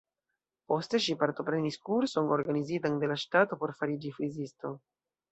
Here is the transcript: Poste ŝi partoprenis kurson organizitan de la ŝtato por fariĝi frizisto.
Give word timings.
Poste 0.71 0.99
ŝi 1.07 1.13
partoprenis 1.23 1.77
kurson 1.89 2.31
organizitan 2.37 2.97
de 3.03 3.09
la 3.11 3.17
ŝtato 3.25 3.59
por 3.65 3.75
fariĝi 3.83 4.13
frizisto. 4.17 4.73